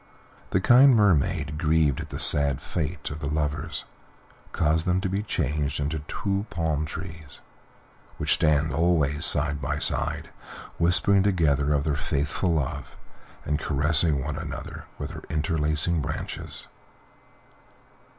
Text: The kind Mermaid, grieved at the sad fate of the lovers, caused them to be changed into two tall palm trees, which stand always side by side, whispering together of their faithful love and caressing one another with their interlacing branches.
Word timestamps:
The 0.49 0.59
kind 0.59 0.95
Mermaid, 0.95 1.59
grieved 1.59 2.01
at 2.01 2.09
the 2.09 2.17
sad 2.17 2.59
fate 2.59 3.11
of 3.11 3.19
the 3.19 3.27
lovers, 3.29 3.85
caused 4.51 4.87
them 4.87 4.99
to 5.01 5.07
be 5.07 5.21
changed 5.21 5.79
into 5.79 5.99
two 6.07 6.47
tall 6.47 6.47
palm 6.49 6.85
trees, 6.87 7.39
which 8.17 8.33
stand 8.33 8.73
always 8.73 9.27
side 9.27 9.61
by 9.61 9.77
side, 9.77 10.29
whispering 10.79 11.21
together 11.21 11.71
of 11.71 11.83
their 11.83 11.93
faithful 11.93 12.55
love 12.55 12.97
and 13.45 13.59
caressing 13.59 14.19
one 14.19 14.37
another 14.39 14.85
with 14.97 15.11
their 15.11 15.21
interlacing 15.29 16.01
branches. 16.01 16.67